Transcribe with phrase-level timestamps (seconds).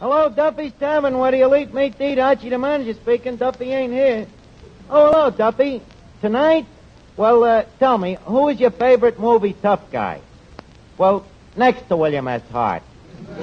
[0.00, 1.18] Hello, Duffy's Tavern.
[1.18, 1.74] where do you eat?
[1.74, 2.20] Meat eat.
[2.20, 3.34] Archie the manager speaking.
[3.34, 4.28] Duffy ain't here.
[4.88, 5.82] Oh, hello, Duffy.
[6.20, 6.66] Tonight?
[7.16, 10.20] Well, uh, tell me, who is your favorite movie tough guy?
[10.96, 11.26] Well,
[11.56, 12.42] next to William S.
[12.52, 12.84] Hart.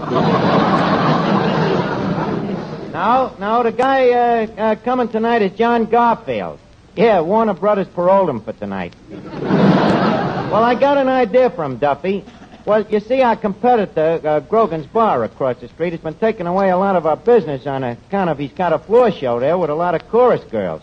[2.94, 6.58] no, no, the guy uh, uh, coming tonight is John Garfield.
[6.96, 8.94] Yeah, Warner Brothers paroled him for tonight.
[9.10, 12.24] well, I got an idea from Duffy.
[12.66, 16.72] Well, you see, our competitor, uh, Grogan's Bar across the street, has been taking away
[16.72, 19.70] a lot of our business on account of he's got a floor show there with
[19.70, 20.82] a lot of chorus girls.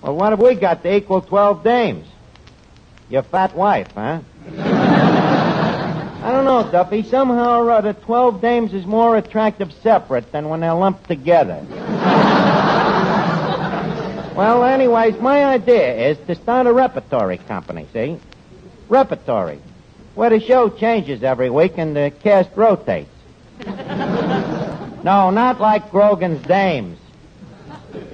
[0.00, 2.08] Well, what have we got to equal 12 dames?
[3.10, 4.20] Your fat wife, huh?
[6.24, 7.02] I don't know, Duffy.
[7.02, 11.66] Somehow or other, 12 dames is more attractive separate than when they're lumped together.
[14.34, 18.18] well, anyways, my idea is to start a repertory company, see?
[18.88, 19.60] Repertory.
[20.14, 23.10] Where the show changes every week and the cast rotates.
[23.66, 26.98] no, not like Grogan's Dames.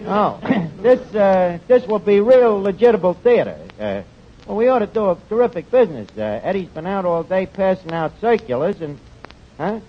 [0.06, 0.40] Oh,
[0.82, 3.58] this uh, this will be real legitimate theater.
[3.78, 4.02] Uh,
[4.46, 6.08] well, we ought to do a terrific business.
[6.16, 8.98] Uh, Eddie's been out all day passing out circulars, and
[9.58, 9.80] huh?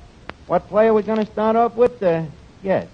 [0.48, 2.04] What play are we going to start off with?
[2.04, 2.26] Uh,
[2.62, 2.88] yes.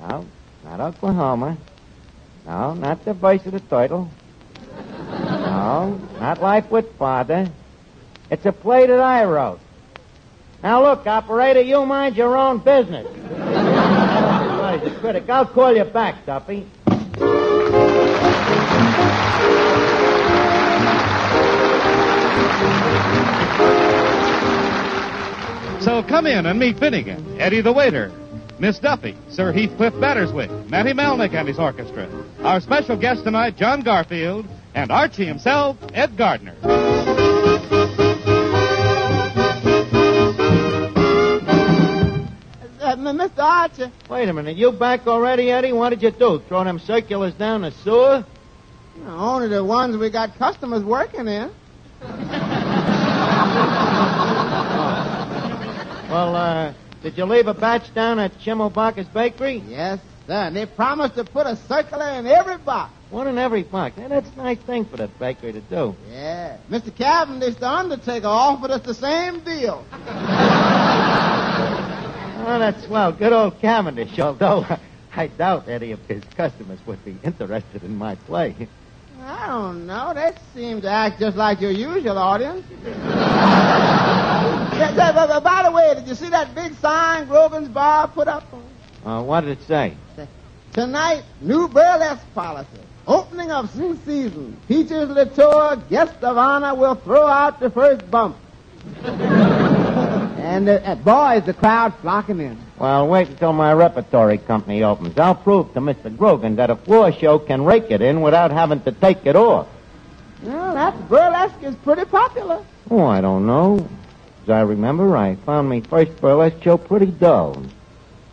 [0.00, 0.26] No,
[0.64, 1.58] not Oklahoma.
[2.46, 4.10] No, not the voice of the turtle.
[5.10, 7.50] No, not Life with Father.
[8.32, 9.60] It's a play that I wrote.
[10.62, 13.06] Now look, operator, you mind your own business.
[15.00, 15.28] Critic.
[15.28, 16.66] I'll call you back, Duffy.
[25.82, 28.10] So come in and meet Finnegan, Eddie the waiter,
[28.58, 32.08] Miss Duffy, Sir Heathcliff Batterswick, Matty Malneck and his orchestra.
[32.42, 36.81] Our special guest tonight, John Garfield, and Archie himself, Ed Gardner.
[44.10, 44.56] Wait a minute.
[44.56, 45.72] You back already, Eddie?
[45.72, 46.42] What did you do?
[46.48, 48.24] Throw them circulars down the sewer?
[49.06, 51.50] Only the ones we got customers working in.
[56.12, 59.62] Well, uh, did you leave a batch down at Chimobaka's Bakery?
[59.66, 60.34] Yes, sir.
[60.34, 62.92] And they promised to put a circular in every box.
[63.08, 63.96] One in every box.
[63.96, 65.96] That's a nice thing for that bakery to do.
[66.10, 66.58] Yeah.
[66.70, 66.94] Mr.
[66.94, 69.86] Cavendish, the undertaker, offered us the same deal.
[72.44, 73.12] Oh, that's swell.
[73.12, 74.66] Good old Cavendish, although
[75.16, 78.54] I doubt any of his customers would be interested in my play.
[79.24, 80.12] I don't know.
[80.14, 82.66] They seem to act just like your usual audience.
[82.84, 82.90] Yeah,
[84.96, 88.26] yeah, but- but by the way, did you see that big sign Grogan's Bar put
[88.26, 88.42] up?
[89.04, 89.94] Uh, what did it say?
[90.72, 92.68] Tonight, new burlesque policy.
[93.06, 94.56] Opening of new season.
[94.66, 98.36] Peaches Latour, guest of honor, will throw out the first bump.
[100.42, 102.58] and uh, uh, boys, the crowd flocking in.
[102.78, 105.16] Well, wait until my repertory company opens.
[105.16, 106.14] I'll prove to Mr.
[106.14, 109.68] Grogan that a floor show can rake it in without having to take it off.
[110.42, 112.64] Well, that burlesque is pretty popular.
[112.90, 113.88] Oh, I don't know.
[114.42, 117.62] As I remember, I found my first burlesque show pretty dull.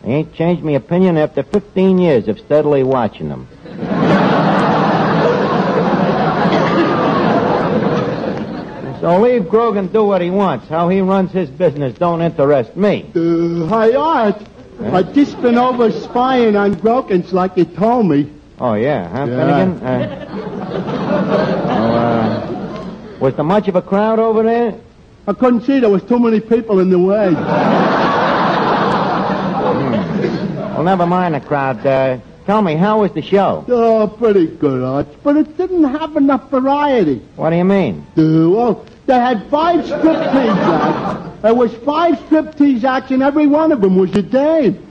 [0.02, 3.46] I ain't changed my opinion after 15 years of steadily watching them.
[9.00, 10.68] So leave Grogan do what he wants.
[10.68, 13.10] How he runs his business don't interest me.
[13.14, 14.42] Uh, hi, Art.
[14.80, 18.30] I just been over spying on Grogan's like you told me.
[18.58, 19.36] Oh, yeah, huh, Yeah.
[19.36, 19.86] Finnegan?
[19.86, 20.26] Uh,
[21.66, 24.74] well, uh, was there much of a crowd over there?
[25.26, 27.34] I couldn't see there was too many people in the way.
[30.80, 31.84] Well, never mind the crowd.
[31.86, 33.66] Uh, tell me, how was the show?
[33.68, 35.08] Oh, pretty good, Art.
[35.22, 37.18] But it didn't have enough variety.
[37.36, 38.06] What do you mean?
[38.16, 41.42] Uh, well, they had five striptease acts.
[41.42, 44.86] There was five striptease acts, and every one of them was a dame.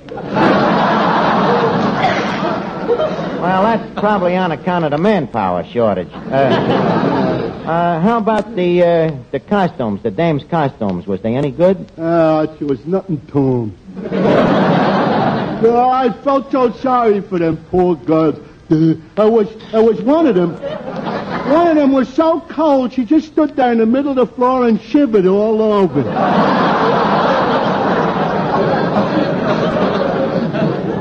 [3.39, 6.10] Well, that's probably on account of the manpower shortage.
[6.12, 6.18] Uh,
[7.66, 11.07] uh, how about the uh, the costumes, the dames' costumes?
[11.07, 11.89] Was they any good?
[11.98, 13.77] Uh, there was nothing to them.
[15.66, 18.38] oh, I felt so sorry for them poor girls.
[18.69, 20.56] I was, I was one of them.
[21.51, 24.27] One of them was so cold, she just stood there in the middle of the
[24.27, 26.03] floor and shivered all over.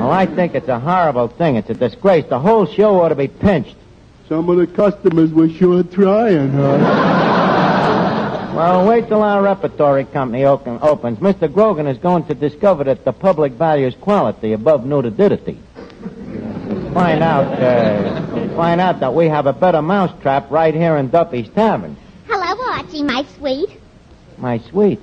[0.08, 1.56] Well, I think it's a horrible thing.
[1.56, 2.24] It's a disgrace.
[2.30, 3.76] The whole show ought to be pinched.
[4.26, 6.78] Some of the customers were sure trying, huh?
[8.54, 11.18] Well, wait till our repertory company open, opens.
[11.18, 11.52] Mr.
[11.52, 15.58] Grogan is going to discover that the public values quality above nudity.
[16.94, 21.48] Find out, uh, find out that we have a better mousetrap right here in Duffy's
[21.50, 21.96] Tavern.
[22.26, 23.70] Hello, Archie, my sweet.
[24.36, 24.98] My sweet.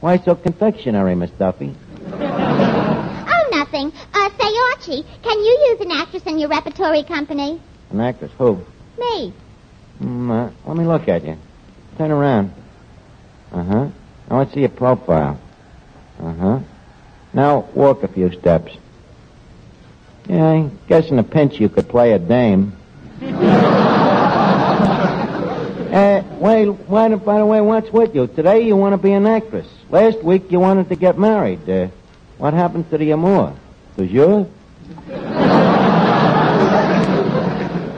[0.00, 1.74] Why so confectionary, Miss Duffy?
[2.04, 3.90] Oh, nothing.
[4.12, 7.62] Uh, say, Archie, can you use an actress in your repertory company?
[7.88, 8.30] An actress?
[8.36, 8.56] Who?
[8.98, 9.32] Me.
[10.02, 11.38] Mm, uh, let me look at you.
[11.96, 12.52] Turn around.
[13.52, 13.88] Uh huh.
[14.28, 15.40] I want to see your profile.
[16.20, 16.60] Uh huh.
[17.32, 18.76] Now walk a few steps.
[20.28, 22.76] Yeah, I guess in a pinch you could play a dame.
[26.42, 28.26] Wait, why, by the way, what's with you?
[28.26, 29.68] Today you want to be an actress.
[29.90, 31.68] Last week you wanted to get married.
[31.68, 31.88] Uh,
[32.38, 33.56] what happened to the amour?
[33.96, 34.48] Toujours?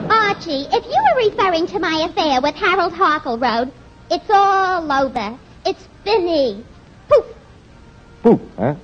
[0.09, 3.71] Archie, if you were referring to my affair with Harold Harkleroad,
[4.11, 5.39] it's all over.
[5.65, 6.67] It's finished.
[7.09, 7.25] Poof.
[8.21, 8.75] Poof, huh?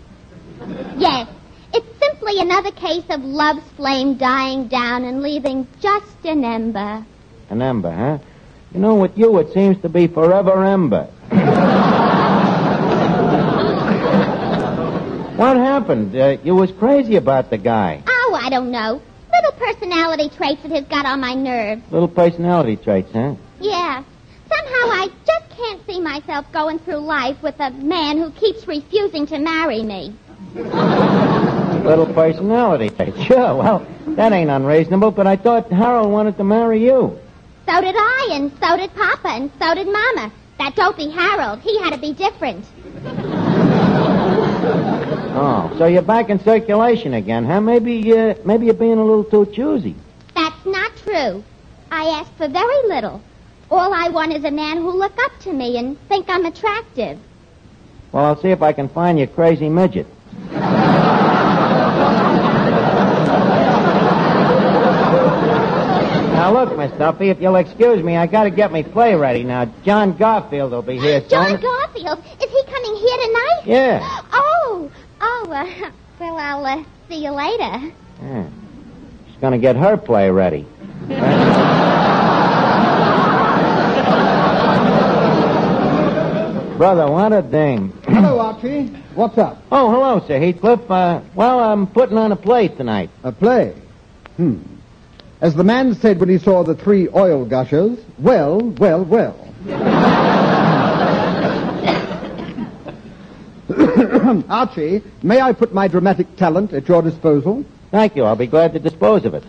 [0.98, 1.28] Yes.
[1.74, 7.06] It's simply another case of love's flame dying down and leaving just an ember.
[7.50, 8.18] An ember, huh?
[8.74, 11.04] You know, with you it seems to be forever ember.
[15.36, 16.16] what happened?
[16.16, 18.02] Uh, you was crazy about the guy.
[18.08, 19.02] Oh, I don't know.
[19.34, 21.82] Little personality traits that has got on my nerves.
[21.92, 23.36] Little personality traits, huh?
[23.60, 24.04] Yeah.
[24.48, 29.28] Somehow I just can't see myself going through life with a man who keeps refusing
[29.28, 30.16] to marry me.
[30.54, 33.18] Little personality trait.
[33.26, 37.20] Sure, well, that ain't unreasonable, but I thought Harold wanted to marry you.
[37.72, 40.30] So did I, and so did Papa, and so did Mama.
[40.58, 42.66] That dopey Harold, he had to be different.
[45.34, 47.62] Oh, so you're back in circulation again, huh?
[47.62, 49.96] Maybe, uh, maybe you're being a little too choosy.
[50.36, 51.42] That's not true.
[51.90, 53.22] I ask for very little.
[53.70, 57.18] All I want is a man who'll look up to me and think I'm attractive.
[58.12, 60.08] Well, I'll see if I can find you a crazy midget.
[66.42, 69.66] Now look, Miss Duffy, if you'll excuse me, I gotta get me play ready now.
[69.86, 71.30] John Garfield will be here soon.
[71.30, 73.62] John Garfield, is he coming here tonight?
[73.66, 74.22] Yeah.
[74.34, 74.92] Oh,
[75.22, 77.94] oh, uh, well, I'll uh, see you later.
[78.24, 78.48] Yeah.
[79.28, 80.66] She's gonna get her play ready.
[86.78, 87.94] Brother, what a ding.
[88.06, 88.88] Hello, Archie.
[89.14, 89.62] What's up?
[89.72, 90.90] Oh, hello, Sir Heathcliff.
[90.90, 93.12] Uh, well, I'm putting on a play tonight.
[93.24, 93.76] A play?
[94.38, 94.58] Hmm.
[95.42, 99.36] As the man said when he saw the three oil gushers, well, well, well.
[104.50, 107.66] Archie, may I put my dramatic talent at your disposal?
[107.90, 108.24] Thank you.
[108.24, 109.44] I'll be glad to dispose of it.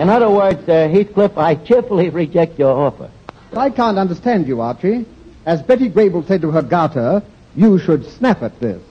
[0.00, 3.10] In other words, uh, Heathcliff, I cheerfully reject your offer.
[3.56, 5.06] I can't understand you, Archie.
[5.46, 7.22] As Betty Grable said to her garter,
[7.56, 8.82] you should snap at this.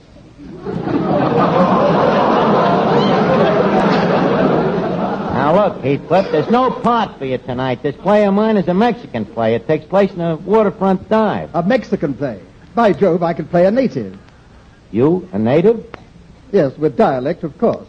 [5.44, 7.82] Now look, Heathcliff, there's no part for you tonight.
[7.82, 9.54] This play of mine is a Mexican play.
[9.54, 11.50] It takes place in a waterfront dive.
[11.52, 12.40] A Mexican play.
[12.74, 14.18] By Jove, I could play a native.
[14.90, 15.84] You, a native?
[16.50, 17.86] Yes, with dialect, of course.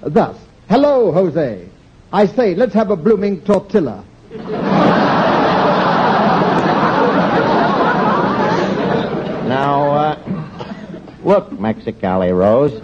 [0.00, 0.36] Thus,
[0.68, 1.68] hello, Jose.
[2.12, 4.04] I say, let's have a blooming tortilla.
[9.46, 10.18] Now, uh,
[11.22, 12.72] look, Mexicali Rose.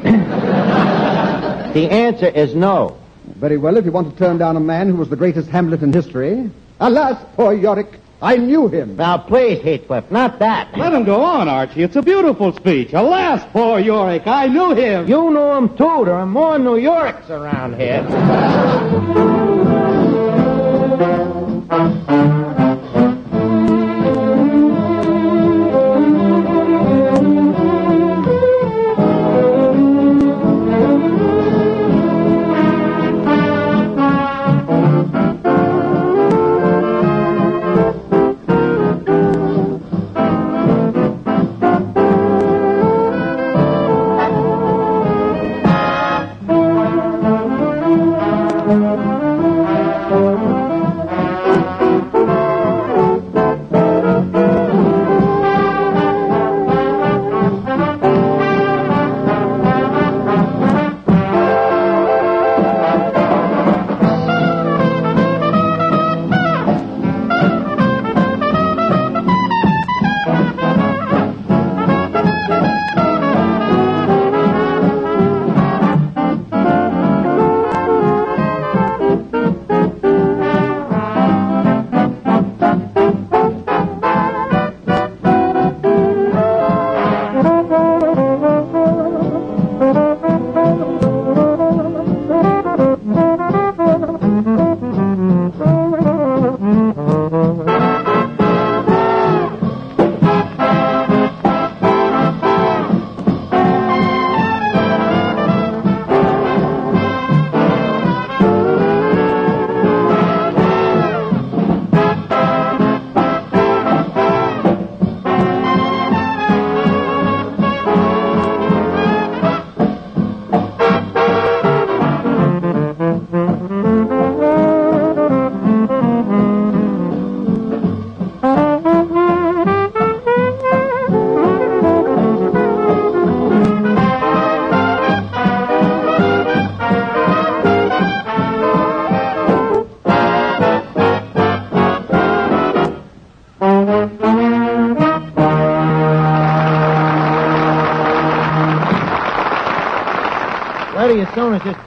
[1.74, 2.98] the answer is no.
[3.34, 5.82] Very well, if you want to turn down a man who was the greatest Hamlet
[5.82, 6.50] in history.
[6.80, 8.00] Alas, poor Yorick.
[8.22, 8.96] I knew him.
[8.96, 10.76] Now, please, Heathcliff, not that.
[10.76, 11.82] Let him go on, Archie.
[11.82, 12.94] It's a beautiful speech.
[12.94, 15.06] Alas, poor Yorick, I knew him.
[15.06, 16.04] You knew him, too.
[16.06, 18.02] There are more New Yorks around here.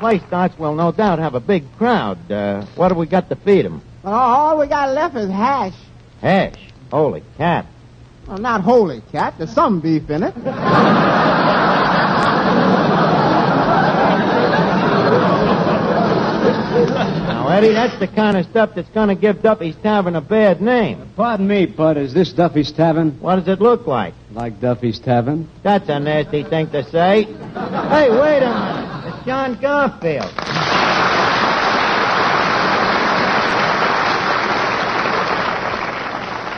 [0.09, 2.31] play starts, we'll no doubt have a big crowd.
[2.31, 3.79] Uh, what have we got to feed 'em?
[4.01, 5.75] Well, all we got left is hash.
[6.21, 6.55] Hash.
[6.91, 7.67] Holy cat.
[8.27, 9.35] Well, not holy cat.
[9.37, 10.35] There's some beef in it.
[17.27, 20.59] Now, Eddie, that's the kind of stuff that's going to give Duffy's Tavern a bad
[20.61, 21.07] name.
[21.15, 21.97] Pardon me, Bud.
[21.97, 23.11] Is this Duffy's Tavern?
[23.19, 24.13] What does it look like?
[24.33, 25.47] Like Duffy's Tavern?
[25.61, 27.23] That's a nasty thing to say.
[27.23, 28.78] Hey, wait a minute.
[29.25, 30.31] John Garfield.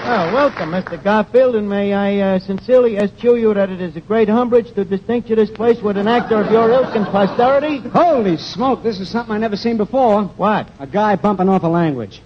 [0.06, 1.02] Well, welcome, Mr.
[1.02, 4.84] Garfield, and may I uh, sincerely assure you that it is a great umbrage to
[4.84, 7.78] distinct you this place with an actor of your ilk and posterity.
[7.90, 10.26] Holy smoke, this is something I never seen before.
[10.26, 10.70] What?
[10.80, 12.22] A guy bumping off a language.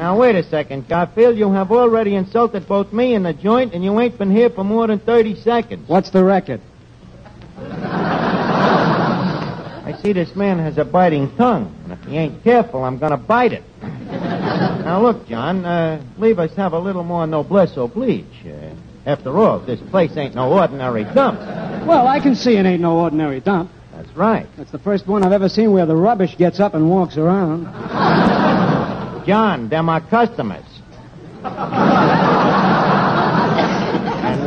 [0.00, 1.36] Now, wait a second, Garfield.
[1.36, 4.64] You have already insulted both me and the joint, and you ain't been here for
[4.64, 5.88] more than 30 seconds.
[5.88, 6.60] What's the record?
[10.00, 13.10] I see this man has a biting tongue, and if he ain't careful, I'm going
[13.10, 13.62] to bite it.
[13.82, 18.24] now, look, John, uh, leave us have a little more noblesse oblige.
[18.46, 18.70] Uh,
[19.04, 21.38] after all, this place ain't no ordinary dump.
[21.86, 23.70] Well, I can see it ain't no ordinary dump.
[23.92, 24.46] That's right.
[24.56, 27.64] That's the first one I've ever seen where the rubbish gets up and walks around.
[29.26, 30.64] John, they're my customers.
[31.44, 31.54] and,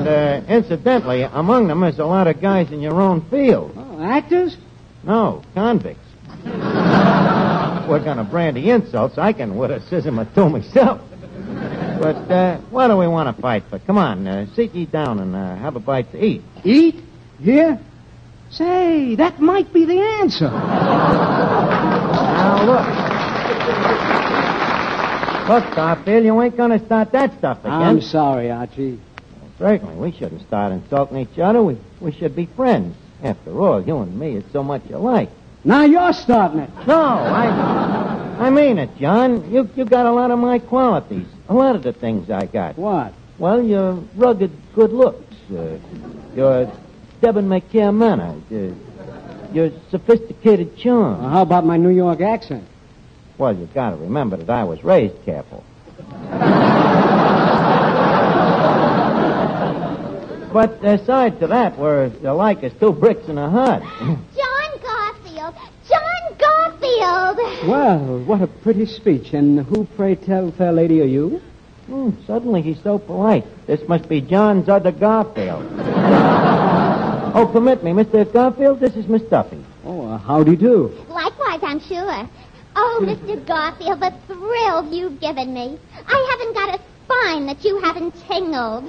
[0.08, 3.74] uh, incidentally, among them is a lot of guys in your own field.
[3.78, 4.58] Oh, actors?
[5.04, 6.00] No, convicts.
[6.46, 9.18] We're going to brandy insults.
[9.18, 11.02] I can with a scissor or two myself.
[12.00, 13.80] But uh, what do we want to fight for?
[13.80, 16.42] Come on, uh, sit ye down and uh, have a bite to eat.
[16.64, 16.96] Eat?
[17.40, 17.80] Here?
[18.50, 20.50] Say, that might be the answer.
[20.50, 22.88] Now look.
[25.50, 27.72] Look, Garfield, you ain't going to start that stuff again.
[27.74, 29.00] I'm sorry, Archie.
[29.60, 31.62] Certainly, we shouldn't start insulting each other.
[31.62, 32.96] We we should be friends.
[33.24, 35.30] After all, you and me is so much alike.
[35.64, 36.70] Now you're starting it.
[36.86, 39.50] No, I I mean it, John.
[39.50, 41.26] You you got a lot of my qualities.
[41.48, 42.78] A lot of the things I got.
[42.78, 43.14] What?
[43.40, 45.78] Well, your rugged good looks, uh,
[46.36, 46.72] your
[47.22, 51.22] debonair manner, uh, your sophisticated charm.
[51.22, 52.68] Well, how about my New York accent?
[53.38, 55.64] Well, you've got to remember that I was raised careful.
[60.54, 63.82] But aside to that, we're alike as two bricks in a hut.
[64.00, 65.56] John Garfield!
[65.90, 67.68] John Garfield!
[67.68, 69.34] Well, what a pretty speech.
[69.34, 71.42] And who, pray tell, fair lady, are you?
[71.88, 73.46] Hmm, suddenly he's so polite.
[73.68, 75.66] This must be John's other Garfield.
[77.36, 78.32] oh, permit me, Mr.
[78.32, 79.66] Garfield, this is Miss Duffy.
[79.84, 80.66] Oh, uh, howdy do.
[80.66, 81.14] You do?
[81.14, 82.30] Likewise, I'm sure.
[82.76, 83.46] Oh, Mr.
[83.46, 85.80] Garfield, the thrill you've given me.
[86.08, 88.86] I haven't got a spine that you haven't tingled.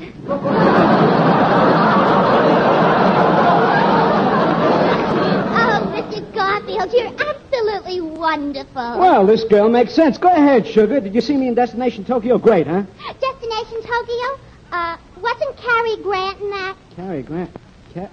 [5.57, 6.35] Oh, Mr.
[6.35, 8.99] Garfield, you're absolutely wonderful.
[8.99, 10.19] Well, this girl makes sense.
[10.19, 11.01] Go ahead, Sugar.
[11.01, 12.39] Did you see me in Destination Tokyo?
[12.39, 12.83] Great, huh?
[13.21, 14.41] Destination Tokyo?
[14.73, 16.77] Uh, wasn't Cary Grant in that?
[16.97, 17.51] Cary Grant.
[17.95, 18.11] Ca-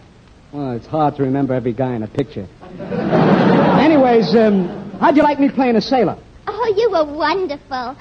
[0.51, 2.47] well, it's hard to remember every guy in a picture.
[2.79, 6.17] Anyways, um, how'd you like me playing a sailor?
[6.47, 7.95] Oh, you were wonderful.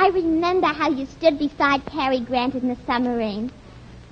[0.00, 3.52] I remember how you stood beside Cary Grant in the submarine.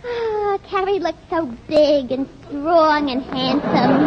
[0.04, 4.07] Ah, Cary looked so big and strong and handsome.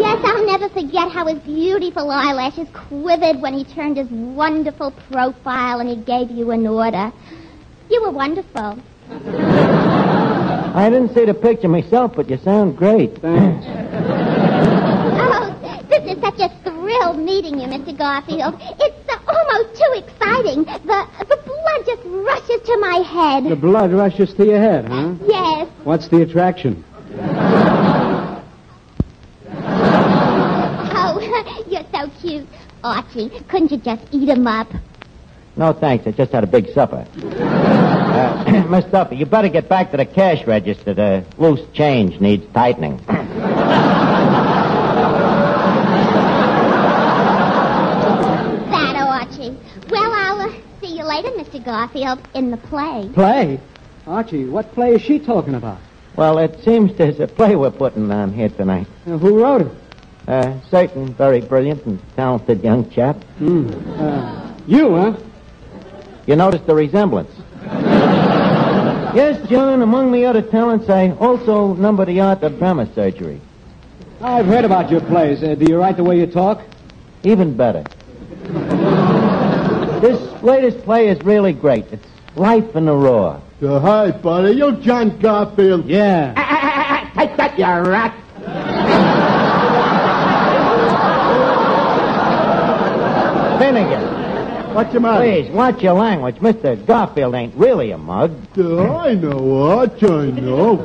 [0.00, 5.80] Yes, I'll never forget how his beautiful eyelashes quivered when he turned his wonderful profile
[5.80, 7.10] and he gave you an order.
[7.90, 8.78] You were wonderful.
[10.76, 13.18] I didn't see the picture myself, but you sound great.
[13.18, 13.66] Thanks.
[15.18, 17.98] Oh, this is such a thrill meeting you, Mr.
[17.98, 18.54] Garfield.
[18.78, 20.64] It's almost too exciting.
[20.64, 23.44] The the blood just rushes to my head.
[23.44, 25.14] The blood rushes to your head, huh?
[25.26, 25.68] Yes.
[25.84, 26.84] What's the attraction?
[30.98, 32.46] Oh, you're so cute,
[32.84, 33.30] Archie.
[33.48, 34.68] Couldn't you just eat 'em up?
[35.56, 36.06] No, thanks.
[36.06, 37.06] I just had a big supper.
[37.16, 40.92] Uh, Miss Duffy, you better get back to the cash register.
[40.92, 43.00] The loose change needs tightening.
[48.70, 49.56] That, Archie.
[49.90, 51.55] Well, I'll uh, see you later, Mr.
[51.66, 53.10] Garfield, in the play.
[53.12, 53.60] Play?
[54.06, 55.78] Archie, what play is she talking about?
[56.14, 58.86] well, it seems there's a play we're putting on here tonight.
[59.04, 59.72] Uh, who wrote it?
[60.28, 63.16] A certain very brilliant and talented young chap.
[63.38, 63.68] Hmm.
[64.00, 65.16] Uh, you, huh?
[66.26, 67.30] You notice the resemblance?
[69.14, 73.40] yes, John, among the other talents, I also number the art of drama surgery.
[74.22, 75.42] I've heard about your plays.
[75.42, 76.62] Uh, do you write the way you talk?
[77.24, 77.84] Even better
[80.46, 81.84] latest play is really great.
[81.92, 83.42] It's Life in the Roar.
[83.60, 84.52] Uh, hi, buddy.
[84.52, 85.86] You're John Garfield.
[85.86, 86.34] Yeah.
[87.16, 88.14] Take that, you rat.
[93.58, 94.74] Finnegan.
[94.74, 95.24] What's your matter?
[95.24, 96.36] Please, watch your language.
[96.36, 96.86] Mr.
[96.86, 98.32] Garfield ain't really a mug.
[98.56, 100.78] Uh, I know what I know.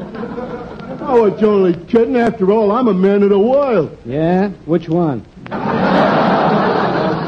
[1.02, 2.16] Oh, I was only kidding.
[2.16, 3.96] After all, I'm a man of the world.
[4.06, 4.50] Yeah?
[4.66, 5.26] Which one?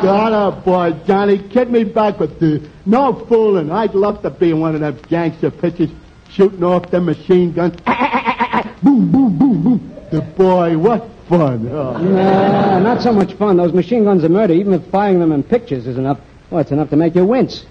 [0.03, 3.71] God, oh boy, Johnny, kid me back with the no fooling.
[3.71, 5.89] I'd love to be one of them gangster pitchers
[6.29, 7.75] shooting off them machine guns.
[7.87, 9.95] Ah, ah, ah, boom, boom, boom, boom.
[10.11, 11.69] The boy, what fun.
[11.69, 11.97] Oh.
[11.97, 13.57] Nah, not so much fun.
[13.57, 14.53] Those machine guns are murder.
[14.53, 16.19] Even if firing them in pictures is enough,
[16.49, 17.65] well, it's enough to make you wince.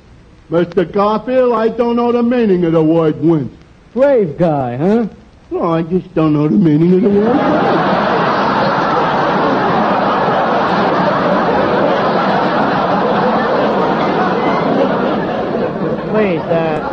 [0.51, 0.91] Mr.
[0.91, 3.53] Garfield, I don't know the meaning of the word wince.
[3.93, 5.07] Brave guy, huh?
[5.51, 7.93] No, I just don't know the meaning of the word.
[16.13, 16.89] Please, uh.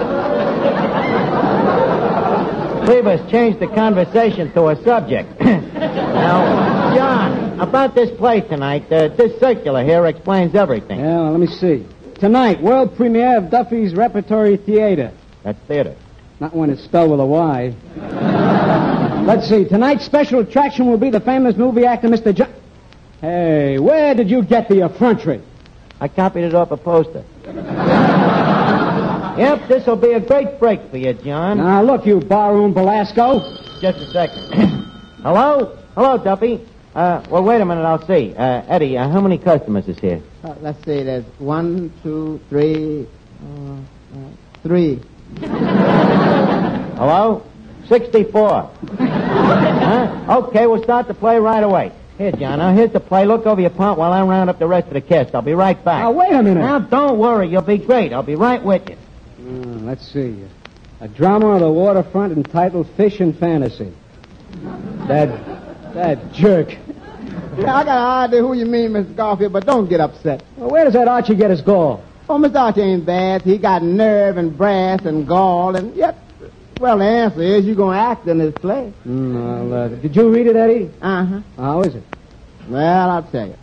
[2.86, 5.40] Clevis, change the conversation to a subject.
[5.42, 11.00] now, John, about this play tonight, uh, this circular here explains everything.
[11.00, 11.86] Yeah, well, let me see.
[12.16, 15.12] Tonight, world premiere of Duffy's Repertory Theater.
[15.44, 15.96] That's theater.
[16.40, 17.76] Not when it's spelled with a Y.
[19.26, 19.66] Let's see.
[19.66, 22.34] Tonight's special attraction will be the famous movie actor, Mr.
[22.34, 22.54] John.
[23.22, 25.42] Hey, where did you get the effrontery?
[26.00, 27.24] I copied it off a poster.
[29.40, 31.58] Yep, this'll be a great break for you, John.
[31.58, 33.40] Now, look, you barroom Belasco.
[33.82, 34.54] Just a second.
[35.24, 35.78] Hello?
[35.96, 36.66] Hello, Duffy.
[36.96, 38.34] Uh, well, wait a minute, I'll see.
[38.36, 40.22] Uh, Eddie, uh, how many customers is here?
[40.44, 43.08] Uh, let's see, there's one, two, three,
[43.44, 44.30] uh, uh,
[44.64, 45.00] three.
[46.98, 47.46] Hello?
[47.88, 48.72] 64.
[49.00, 50.44] huh?
[50.44, 51.92] Okay, we'll start the play right away.
[52.18, 53.26] Here, John, now here's the play.
[53.26, 55.34] Look over your part while I round up the rest of the cast.
[55.34, 56.02] I'll be right back.
[56.04, 56.60] Now, wait a minute.
[56.60, 57.48] Now, don't worry.
[57.48, 58.12] You'll be great.
[58.12, 58.98] I'll be right with you.
[59.50, 60.44] Uh, let's see.
[61.02, 63.92] A drama on the waterfront entitled Fish and Fantasy.
[65.08, 66.70] That, that jerk.
[67.58, 69.16] Yeah, I got an idea who you mean, Mr.
[69.16, 70.44] Garfield, but don't get upset.
[70.56, 72.04] Well, where does that Archie get his gall?
[72.30, 72.56] Oh, Mr.
[72.56, 73.42] Archie ain't bad.
[73.42, 76.16] He got nerve and brass and gall, and yet,
[76.80, 78.94] well, the answer is you're going to act in this play.
[79.08, 80.92] Mm, well, uh, did you read it, Eddie?
[81.02, 81.42] Uh-huh.
[81.58, 82.04] How is it?
[82.68, 83.56] Well, I'll tell you.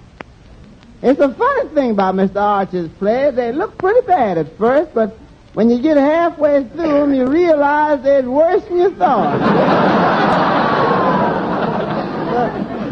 [1.02, 2.36] It's a funny thing about Mr.
[2.36, 3.36] Archie's plays.
[3.36, 5.16] They look pretty bad at first, but
[5.56, 9.38] when you get halfway through them, you realize they're worse than you thought.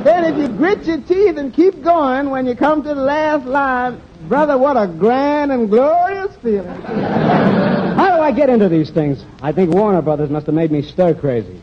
[0.02, 3.44] Then if you grit your teeth and keep going, when you come to the last
[3.44, 4.00] line,
[4.30, 6.80] brother, what a grand and glorious feeling.
[6.80, 9.22] How do I get into these things?
[9.42, 11.60] I think Warner Brothers must have made me stir crazy.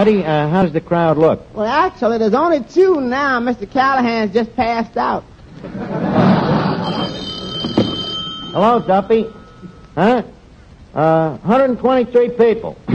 [0.00, 1.54] Well, Eddie, uh, how does the crowd look?
[1.54, 3.38] Well, actually, there's only two now.
[3.38, 3.70] Mr.
[3.70, 5.24] Callahan's just passed out.
[8.54, 9.26] Hello, Duffy.
[9.94, 10.22] Huh?
[10.94, 12.78] Uh, 123 people.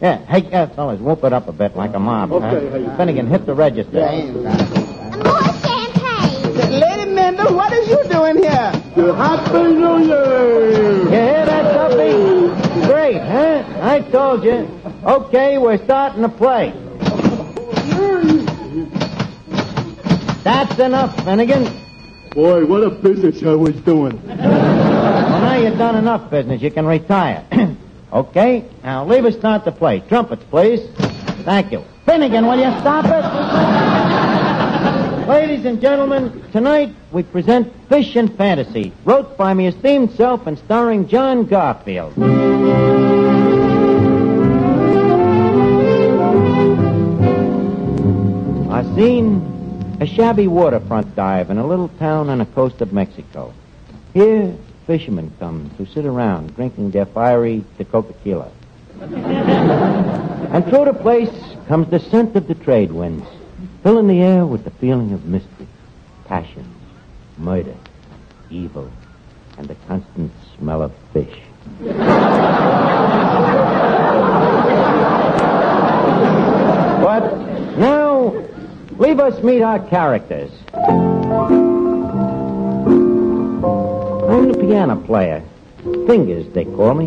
[0.00, 0.24] yeah.
[0.24, 2.32] Hey, uh, fellas, whoop it up a bit like a mob.
[2.32, 2.78] Okay, huh?
[2.78, 2.96] hey.
[2.96, 4.00] Finnegan, hit the register.
[4.00, 6.54] More champagne.
[6.80, 8.72] Lady Mendl, what is you doing here?
[9.16, 10.96] Happy New Year!
[10.96, 12.86] You hear that, Duffy?
[12.86, 13.64] Great, huh?
[13.82, 14.77] I told you.
[15.08, 16.70] Okay, we're starting to play.
[20.44, 21.64] That's enough, Finnegan.
[22.32, 24.20] Boy, what a business I was doing.
[24.26, 26.60] Well, now you've done enough business.
[26.60, 27.42] You can retire.
[28.12, 30.00] okay, now leave us start the play.
[30.00, 30.86] Trumpets, please.
[31.46, 31.82] Thank you.
[32.04, 33.24] Finnegan, will you stop it?
[35.28, 40.58] Ladies and gentlemen, tonight we present Fish and Fantasy, wrote by me esteemed self and
[40.58, 42.12] starring John Garfield.
[48.98, 53.54] Seen a shabby waterfront dive in a little town on the coast of Mexico.
[54.12, 54.56] Here,
[54.88, 58.50] fishermen come to sit around drinking their fiery tequila.
[59.00, 61.30] and through the place
[61.68, 63.24] comes the scent of the trade winds,
[63.84, 65.68] filling the air with the feeling of mystery,
[66.24, 66.68] passion,
[67.36, 67.76] murder,
[68.50, 68.90] evil,
[69.58, 71.38] and the constant smell of fish.
[77.00, 77.32] but
[77.78, 78.07] now,
[78.98, 80.50] leave us meet our characters.
[84.28, 85.42] I'm the piano player.
[86.06, 87.06] Fingers, they call me.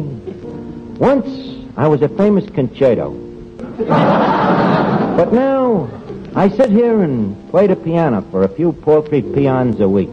[0.97, 1.27] Once,
[1.75, 3.11] I was a famous concerto.
[3.77, 5.89] but now,
[6.35, 10.09] I sit here and play the piano for a few paltry peons a week.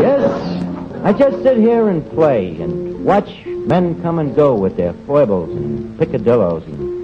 [0.00, 0.64] yes,
[1.04, 5.50] I just sit here and play and watch men come and go with their foibles
[5.50, 6.95] and picadillos and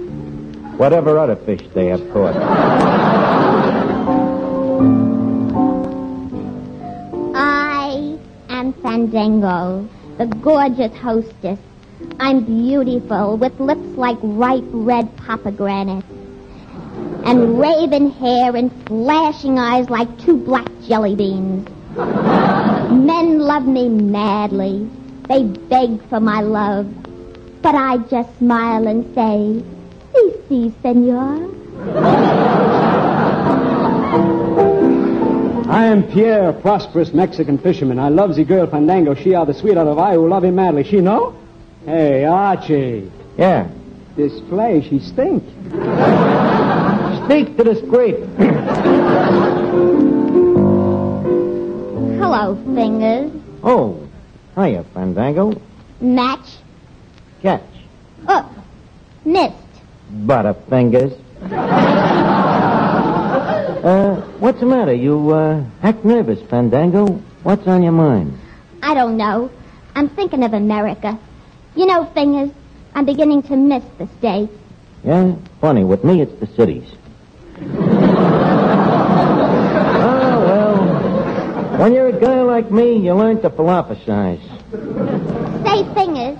[0.77, 2.35] whatever other fish they have caught.
[7.35, 8.17] I
[8.49, 11.59] am Fandango, the gorgeous hostess.
[12.19, 16.07] I'm beautiful, with lips like ripe red pomegranates,
[17.25, 21.67] and raven hair and flashing eyes like two black jelly beans.
[21.95, 24.89] Men love me madly.
[25.29, 26.91] They beg for my love.
[27.61, 29.63] But I just smile and say,
[30.13, 31.49] Si, si, senor.
[35.69, 37.97] I am Pierre, a prosperous Mexican fisherman.
[37.99, 39.15] I love the girl Fandango.
[39.15, 40.83] She are the sweetheart of I who love him madly.
[40.83, 41.35] She know?
[41.85, 43.11] Hey, Archie.
[43.37, 43.67] Yeah,
[44.15, 45.43] This flesh, she stink.
[47.25, 48.19] speak to the scrape.
[52.19, 53.31] Hello, fingers.
[53.63, 54.07] oh,
[54.55, 55.59] hiya, Fandango.
[56.01, 56.57] Match.
[57.41, 57.61] Catch.
[58.27, 58.49] Oh,
[59.25, 59.55] missed.
[60.13, 61.17] Butterfingers.
[63.83, 64.93] uh, what's the matter?
[64.93, 67.07] You, uh, act nervous, Fandango.
[67.43, 68.39] What's on your mind?
[68.81, 69.49] I don't know.
[69.95, 71.19] I'm thinking of America.
[71.75, 72.51] You know, fingers,
[72.93, 74.53] I'm beginning to miss the States.
[75.03, 75.35] Yeah?
[75.59, 76.87] Funny, with me, it's the cities.
[77.59, 77.65] oh,
[80.45, 81.79] well.
[81.79, 84.39] When you're a guy like me, you learn to philosophize.
[84.71, 86.37] Say, fingers,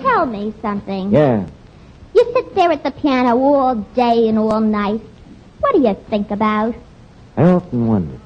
[0.00, 1.12] tell me something.
[1.12, 1.46] Yeah.
[2.14, 5.00] You sit there at the piano all day and all night.
[5.60, 6.74] What do you think about?
[7.36, 8.18] I often wonder.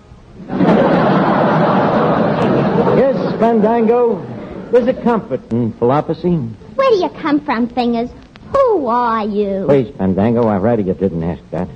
[2.99, 4.20] yes, Fandango,
[4.72, 6.35] there's a comfort in philosophy.
[6.37, 8.11] Where do you come from, fingers?
[8.53, 9.64] Who are you?
[9.66, 11.68] Please, Fandango, I'd rather you didn't ask that.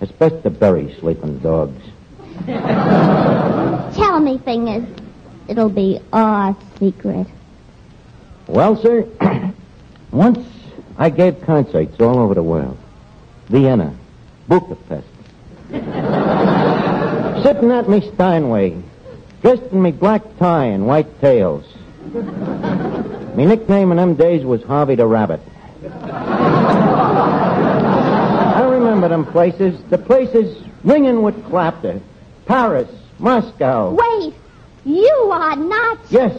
[0.00, 1.80] It's best to bury sleeping dogs.
[2.46, 4.84] Tell me, fingers.
[5.48, 7.26] It'll be our secret.
[8.46, 9.06] Well, sir,
[10.10, 10.46] once
[10.98, 12.78] I gave concerts all over the world.
[13.48, 13.94] Vienna,
[14.48, 15.06] Budapest.
[17.42, 18.82] Sitting at me Steinway,
[19.40, 21.64] dressed in me black tie and white tails.
[23.34, 25.40] Me nickname in them days was Harvey the Rabbit.
[28.54, 32.00] I remember them places, the places ringing with clapter.
[32.46, 33.92] Paris, Moscow.
[33.94, 34.34] Wait!
[34.84, 35.98] You are not.
[36.10, 36.38] Yes,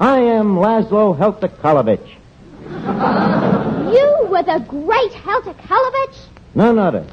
[0.00, 2.16] I am Laszlo Heltakalovich.
[2.64, 6.18] You were the great Helter Kalovich?
[6.54, 7.06] None other.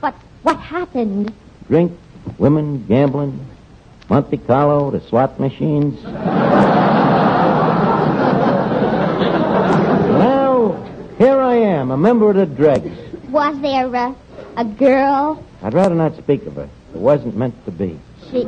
[0.00, 1.32] But what happened?
[1.68, 1.92] Drink,
[2.38, 3.46] women, gambling,
[4.08, 6.02] Monte Carlo, the slot machines.
[10.12, 10.72] now,
[11.18, 12.96] here I am, a member of the dregs.
[13.30, 14.14] Was there a,
[14.56, 15.44] a girl?
[15.62, 16.68] I'd rather not speak of her.
[16.94, 17.98] It wasn't meant to be.
[18.30, 18.46] She.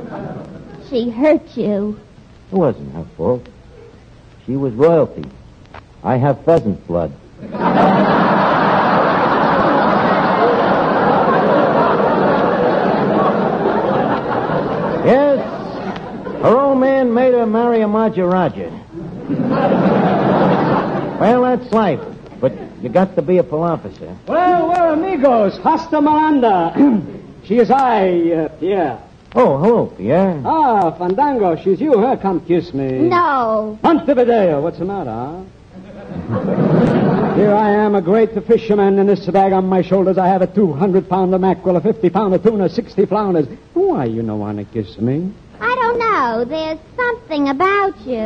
[0.90, 1.98] She hurt you.
[2.52, 3.48] It wasn't her fault.
[4.46, 5.24] She was royalty.
[6.04, 7.12] I have pheasant blood.
[15.06, 15.38] yes,
[16.42, 18.68] her old man made her marry a Maharaja.
[21.18, 22.00] well, that's life,
[22.38, 24.14] but you got to be a philosopher.
[24.28, 25.56] Well, we're amigos.
[25.58, 27.00] Hasta Miranda.
[27.44, 29.00] she is I, uh, Pierre.
[29.34, 30.42] Oh, hello, Pierre.
[30.44, 32.16] Ah, Fandango, she's you, huh?
[32.16, 33.08] Come kiss me.
[33.08, 33.78] No.
[33.82, 35.42] Montevideo, what's the matter, huh?
[36.24, 40.46] Here I am, a great fisherman, in this bag on my shoulders I have a
[40.46, 43.46] 200 pounder mackerel, a 50 pounder tuna, 60 flounders.
[43.74, 45.30] Why you no want to kiss me?
[45.60, 46.44] I don't know.
[46.46, 48.24] There's something about you.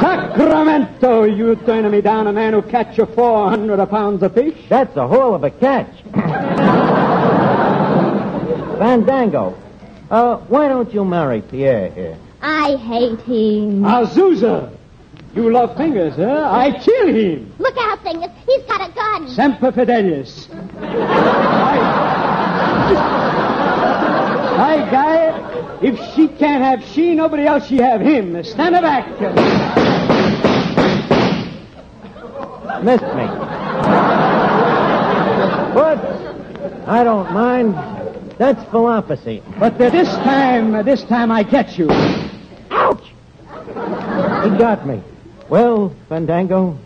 [0.00, 4.58] Sacramento, you turning me down a man who catch you 400 pounds of fish?
[4.68, 6.02] That's a whole of a catch.
[8.78, 9.56] Fandango,
[10.10, 12.18] uh, why don't you marry Pierre here?
[12.46, 13.84] I hate him.
[13.84, 14.70] Azusa!
[15.34, 16.46] You love fingers, huh?
[16.52, 17.54] I kill him!
[17.58, 18.28] Look out, fingers.
[18.46, 19.30] He's got a gun.
[19.30, 20.50] Semper Fidelis.
[24.54, 28.44] I, I guy, if she can't have she, nobody else she have him.
[28.44, 29.08] Stand back.
[32.84, 33.26] Missed me.
[35.72, 35.98] But
[36.86, 37.74] I don't mind.
[38.36, 39.42] That's philosophy.
[39.58, 41.88] But this time, uh, this time I get you.
[42.74, 43.04] Ouch!
[44.44, 45.02] He got me.
[45.48, 46.78] Well, Fandango,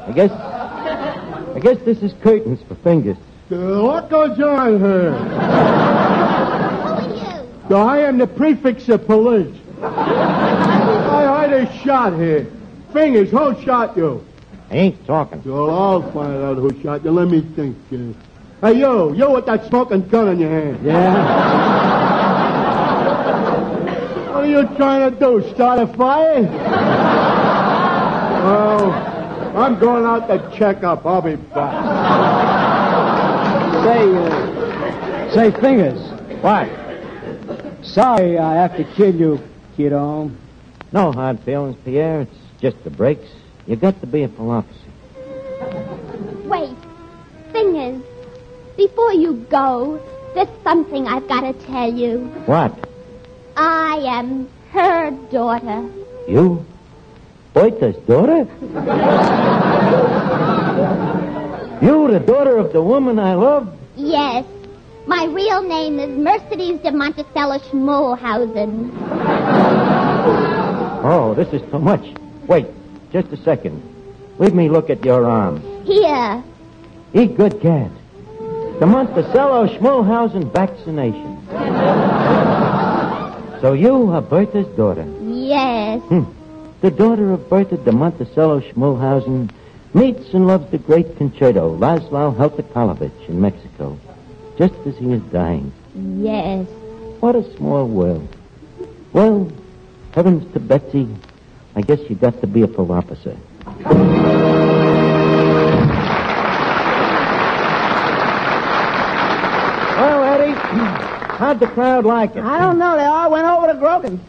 [0.00, 3.16] I guess, I guess this is curtains for fingers.
[3.50, 5.12] Uh, what goes on here?
[5.12, 7.08] Who are
[7.68, 7.76] you?
[7.76, 9.56] I am the prefix of police.
[9.82, 12.46] I heard a shot here.
[12.92, 14.24] Fingers, who shot you?
[14.70, 15.42] I ain't talking.
[15.44, 17.10] Well, I'll find out who shot you.
[17.10, 17.76] Let me think.
[17.92, 18.12] Uh,
[18.66, 20.84] hey, you, you with that smoking gun in your hand.
[20.84, 21.81] Yeah?
[24.42, 25.48] What are you trying to do?
[25.54, 26.38] Start a fire?
[28.42, 28.90] oh,
[29.54, 31.06] I'm going out to check up.
[31.06, 31.72] I'll be back.
[33.84, 36.00] Say, uh, say, Fingers.
[36.42, 36.68] What?
[37.86, 39.40] Sorry I have to kill you,
[39.76, 40.32] kiddo.
[40.90, 42.22] No hard feelings, Pierre.
[42.22, 43.28] It's just the breaks.
[43.68, 44.74] You got to be a philosopher.
[46.46, 46.76] Wait.
[47.52, 48.02] Fingers,
[48.76, 50.02] before you go,
[50.34, 52.24] there's something I've got to tell you.
[52.46, 52.91] What?
[53.56, 55.88] I am her daughter.
[56.28, 56.64] You?
[57.54, 58.48] Boita's daughter?
[61.84, 63.78] you, the daughter of the woman I love?
[63.96, 64.44] Yes.
[65.06, 68.90] My real name is Mercedes de Monticello Schmollhausen.
[71.04, 72.06] Oh, this is too much.
[72.46, 72.66] Wait,
[73.12, 73.82] just a second.
[74.38, 75.60] Leave me look at your arm.
[75.84, 76.42] Here.
[77.12, 77.90] Eat good cat.
[78.78, 81.38] The Monticello Schmollhausen vaccination.
[83.62, 85.06] So you are Bertha's daughter.
[85.22, 86.02] Yes.
[86.02, 86.24] Hmm.
[86.80, 89.50] The daughter of Bertha de Monticello Schmollhausen
[89.94, 93.96] meets and loves the great concerto, Laszlo Heltakalovich in Mexico,
[94.58, 95.72] just as he is dying.
[95.94, 96.66] Yes.
[97.20, 98.28] What a small world.
[99.12, 99.48] Well,
[100.12, 101.08] heavens to Betsy,
[101.76, 103.36] I guess you've got to be a philosopher.
[111.42, 112.42] How'd the crowd like it?
[112.44, 112.96] I don't know.
[112.96, 114.20] They all went over to Grogan's.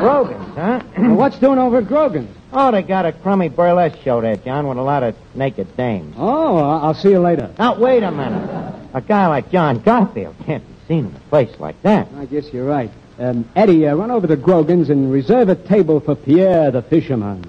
[0.00, 0.80] Grogan's, huh?
[0.98, 2.34] Well, what's doing over at Grogan's?
[2.52, 6.14] oh, they got a crummy burlesque show there, John, with a lot of naked dames.
[6.18, 7.50] Oh, I- I'll see you later.
[7.58, 8.74] Now, wait a minute.
[8.94, 12.08] A guy like John Garfield can't be seen in a place like that.
[12.16, 12.90] I guess you're right.
[13.18, 17.44] Um, Eddie, uh, run over to Grogan's and reserve a table for Pierre the fisherman.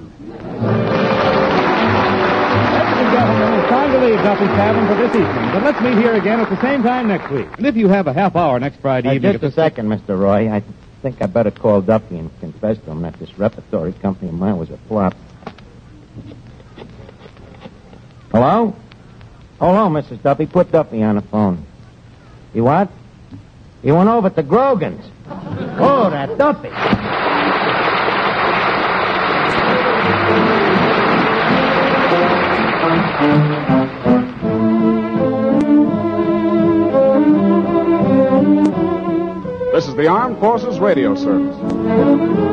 [4.02, 5.52] Leave Duffy's Tavern for this evening.
[5.52, 7.48] But let's meet here again at the same time next week.
[7.58, 9.34] And if you have a half hour next Friday Uh, evening...
[9.34, 10.18] just a second, Mr.
[10.18, 10.50] Roy.
[10.52, 10.64] I
[11.04, 14.58] think I better call Duffy and confess to him that this repertory company of mine
[14.58, 15.14] was a flop.
[18.32, 18.76] Hello?
[19.60, 20.22] Hello, Mrs.
[20.24, 20.48] Duffy.
[20.48, 21.64] Put Duffy on the phone.
[22.56, 22.90] You what?
[23.84, 25.06] You went over to the Grogan's.
[25.30, 26.70] Oh, that Duffy.
[33.22, 33.61] This is
[40.02, 42.51] the Armed Forces Radio Service.